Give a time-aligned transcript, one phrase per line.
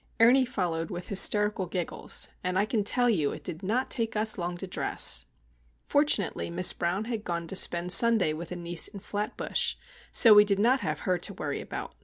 [0.19, 4.57] Ernie followed with hysterical giggles,—and I can tell you it did not take us long
[4.57, 5.27] to dress!
[5.85, 9.75] Fortunately Miss Brown had gone to spend Sunday with a niece in Flatbush,
[10.11, 11.93] so we did not have her to worry about.